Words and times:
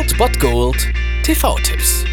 Old 0.00 0.16
Bot 0.16 0.40
Gold 0.40 0.88
TV-Tipps. 1.24 2.06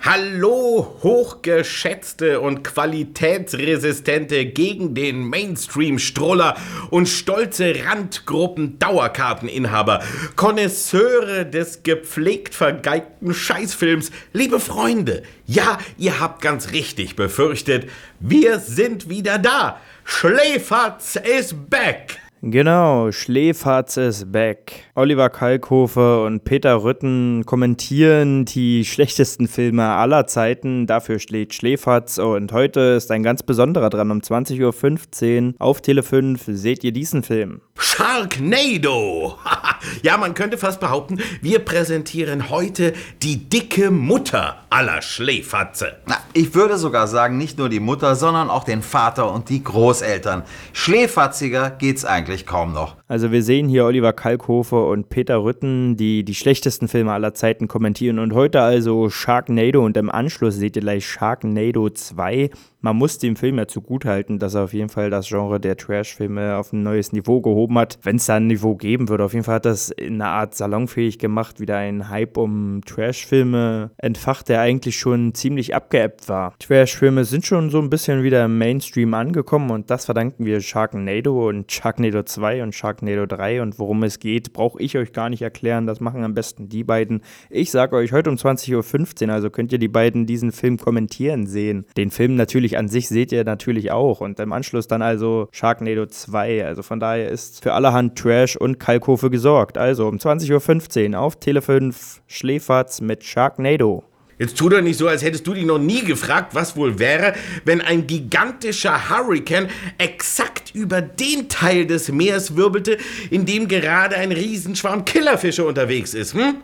Hallo, 0.00 0.98
hochgeschätzte 1.04 2.40
und 2.40 2.64
qualitätsresistente 2.64 4.46
gegen 4.46 4.96
den 4.96 5.28
Mainstream-Stroller 5.28 6.56
und 6.90 7.08
stolze 7.08 7.76
Randgruppen-Dauerkarteninhaber, 7.84 10.02
Konnoisseure 10.34 11.46
des 11.46 11.84
gepflegt 11.84 12.56
vergeigten 12.56 13.32
Scheißfilms, 13.32 14.10
liebe 14.32 14.58
Freunde, 14.58 15.22
ja, 15.46 15.78
ihr 15.96 16.18
habt 16.18 16.42
ganz 16.42 16.72
richtig 16.72 17.14
befürchtet, 17.14 17.88
wir 18.18 18.58
sind 18.58 19.08
wieder 19.08 19.38
da. 19.38 19.80
Schläferz 20.02 21.14
is 21.14 21.54
back! 21.54 22.21
Genau, 22.44 23.12
Schläferz 23.12 23.96
ist 23.96 24.32
back. 24.32 24.72
Oliver 24.96 25.30
Kalkofe 25.30 26.24
und 26.24 26.42
Peter 26.42 26.82
Rütten 26.82 27.46
kommentieren 27.46 28.46
die 28.46 28.84
schlechtesten 28.84 29.46
Filme 29.46 29.84
aller 29.84 30.26
Zeiten. 30.26 30.88
Dafür 30.88 31.20
schlägt 31.20 31.54
Schläferz 31.54 32.18
und 32.18 32.50
heute 32.50 32.80
ist 32.80 33.12
ein 33.12 33.22
ganz 33.22 33.44
besonderer 33.44 33.90
dran. 33.90 34.10
Um 34.10 34.18
20.15 34.18 35.50
Uhr 35.50 35.54
auf 35.60 35.82
Tele 35.82 36.02
5 36.02 36.42
seht 36.48 36.82
ihr 36.82 36.90
diesen 36.90 37.22
Film. 37.22 37.60
Sharknado! 37.78 39.38
ja, 40.02 40.16
man 40.16 40.34
könnte 40.34 40.58
fast 40.58 40.80
behaupten, 40.80 41.20
wir 41.42 41.60
präsentieren 41.60 42.50
heute 42.50 42.92
die 43.22 43.48
dicke 43.48 43.92
Mutter 43.92 44.56
aller 44.68 45.00
Schläferze. 45.00 45.98
Na, 46.06 46.16
ich 46.34 46.54
würde 46.54 46.78
sogar 46.78 47.06
sagen, 47.06 47.38
nicht 47.38 47.58
nur 47.58 47.68
die 47.68 47.80
Mutter, 47.80 48.14
sondern 48.14 48.50
auch 48.50 48.64
den 48.64 48.82
Vater 48.82 49.32
und 49.32 49.48
die 49.48 49.62
Großeltern. 49.62 50.42
Schläferziger 50.72 51.70
geht's 51.70 52.04
eigentlich 52.04 52.46
kaum 52.46 52.72
noch. 52.72 52.96
Also 53.08 53.30
wir 53.30 53.42
sehen 53.42 53.68
hier 53.68 53.84
Oliver 53.84 54.12
Kalkofe 54.12 54.84
und 54.84 55.08
Peter 55.08 55.42
Rütten, 55.42 55.96
die 55.96 56.24
die 56.24 56.34
schlechtesten 56.34 56.88
Filme 56.88 57.12
aller 57.12 57.34
Zeiten 57.34 57.68
kommentieren. 57.68 58.18
Und 58.18 58.34
heute 58.34 58.60
also 58.60 59.10
Sharknado 59.10 59.84
und 59.84 59.96
im 59.96 60.10
Anschluss 60.10 60.56
seht 60.56 60.76
ihr 60.76 60.82
gleich 60.82 61.06
Sharknado 61.06 61.90
2 61.90 62.50
man 62.82 62.96
muss 62.96 63.18
dem 63.18 63.36
Film 63.36 63.58
ja 63.58 63.68
zugutehalten, 63.68 64.40
dass 64.40 64.54
er 64.54 64.64
auf 64.64 64.74
jeden 64.74 64.88
Fall 64.88 65.08
das 65.08 65.28
Genre 65.28 65.60
der 65.60 65.76
Trash-Filme 65.76 66.56
auf 66.56 66.72
ein 66.72 66.82
neues 66.82 67.12
Niveau 67.12 67.40
gehoben 67.40 67.78
hat. 67.78 67.98
Wenn 68.02 68.16
es 68.16 68.26
da 68.26 68.36
ein 68.36 68.48
Niveau 68.48 68.74
geben 68.74 69.08
würde, 69.08 69.24
auf 69.24 69.32
jeden 69.32 69.44
Fall 69.44 69.56
hat 69.56 69.66
das 69.66 69.90
in 69.90 70.20
einer 70.20 70.30
Art 70.30 70.54
salonfähig 70.54 71.18
gemacht, 71.18 71.60
wieder 71.60 71.76
ein 71.78 72.08
Hype 72.08 72.36
um 72.36 72.80
Trash-Filme 72.84 73.92
entfacht, 73.98 74.48
der 74.48 74.60
eigentlich 74.60 74.98
schon 74.98 75.32
ziemlich 75.32 75.76
abgeebbt 75.76 76.28
war. 76.28 76.54
Trash-Filme 76.58 77.24
sind 77.24 77.46
schon 77.46 77.70
so 77.70 77.78
ein 77.78 77.88
bisschen 77.88 78.24
wieder 78.24 78.44
im 78.44 78.58
Mainstream 78.58 79.14
angekommen 79.14 79.70
und 79.70 79.88
das 79.88 80.04
verdanken 80.04 80.44
wir 80.44 80.60
Sharknado 80.60 81.48
und 81.48 81.70
Sharknado 81.70 82.24
2 82.24 82.64
und 82.64 82.74
Sharknado 82.74 83.26
3 83.26 83.62
und 83.62 83.78
worum 83.78 84.02
es 84.02 84.18
geht, 84.18 84.52
brauche 84.52 84.82
ich 84.82 84.98
euch 84.98 85.12
gar 85.12 85.30
nicht 85.30 85.42
erklären, 85.42 85.86
das 85.86 86.00
machen 86.00 86.24
am 86.24 86.34
besten 86.34 86.68
die 86.68 86.82
beiden. 86.82 87.22
Ich 87.48 87.70
sage 87.70 87.94
euch 87.94 88.12
heute 88.12 88.28
um 88.28 88.36
20.15 88.36 89.28
Uhr, 89.28 89.32
also 89.32 89.50
könnt 89.50 89.72
ihr 89.72 89.78
die 89.78 89.86
beiden 89.86 90.26
diesen 90.26 90.50
Film 90.50 90.78
kommentieren 90.78 91.46
sehen. 91.46 91.86
Den 91.96 92.10
Film 92.10 92.34
natürlich 92.34 92.71
natürlich 92.72 92.78
an 92.78 92.88
sich 92.88 93.08
seht 93.08 93.32
ihr 93.32 93.44
natürlich 93.44 93.90
auch. 93.90 94.20
Und 94.20 94.40
im 94.40 94.52
Anschluss 94.52 94.86
dann 94.86 95.02
also 95.02 95.48
Sharknado 95.52 96.06
2. 96.06 96.64
Also 96.64 96.82
von 96.82 97.00
daher 97.00 97.28
ist 97.28 97.62
für 97.62 97.72
allerhand 97.72 98.18
Trash 98.18 98.56
und 98.56 98.78
Kalkofe 98.78 99.30
gesorgt. 99.30 99.78
Also 99.78 100.08
um 100.08 100.16
20.15 100.16 101.12
Uhr 101.12 101.20
auf 101.20 101.36
Tele 101.36 101.62
5 101.62 102.22
Schläferz 102.26 103.00
mit 103.00 103.24
Sharknado. 103.24 104.04
Jetzt 104.38 104.56
tu 104.56 104.68
doch 104.68 104.80
nicht 104.80 104.98
so, 104.98 105.06
als 105.06 105.22
hättest 105.22 105.46
du 105.46 105.54
dich 105.54 105.64
noch 105.64 105.78
nie 105.78 106.02
gefragt, 106.02 106.54
was 106.54 106.74
wohl 106.74 106.98
wäre, 106.98 107.34
wenn 107.64 107.80
ein 107.80 108.06
gigantischer 108.06 109.08
Hurrikan 109.08 109.68
exakt 109.98 110.74
über 110.74 111.00
den 111.00 111.48
Teil 111.48 111.86
des 111.86 112.10
Meeres 112.10 112.56
wirbelte, 112.56 112.96
in 113.30 113.46
dem 113.46 113.68
gerade 113.68 114.16
ein 114.16 114.32
Riesenschwarm 114.32 115.04
Killerfische 115.04 115.64
unterwegs 115.64 116.14
ist, 116.14 116.34
hm? 116.34 116.56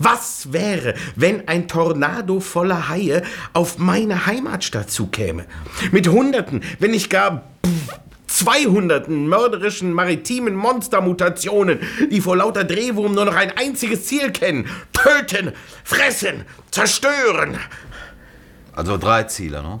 Was 0.00 0.50
wäre, 0.54 0.94
wenn 1.14 1.46
ein 1.46 1.68
Tornado 1.68 2.40
voller 2.40 2.88
Haie 2.88 3.22
auf 3.52 3.76
meine 3.76 4.24
Heimatstadt 4.24 4.90
zukäme? 4.90 5.44
Mit 5.92 6.08
Hunderten, 6.08 6.62
wenn 6.78 6.92
nicht 6.92 7.10
gar 7.10 7.44
zweihunderten 8.26 9.28
mörderischen 9.28 9.92
maritimen 9.92 10.54
Monstermutationen, 10.54 11.80
die 12.10 12.22
vor 12.22 12.38
lauter 12.38 12.64
Drehwurm 12.64 13.14
nur 13.14 13.26
noch 13.26 13.34
ein 13.34 13.52
einziges 13.58 14.06
Ziel 14.06 14.30
kennen. 14.30 14.66
Töten, 14.94 15.52
fressen, 15.84 16.46
zerstören. 16.70 17.58
Also 18.72 18.96
drei 18.96 19.24
Ziele, 19.24 19.62
ne? 19.62 19.80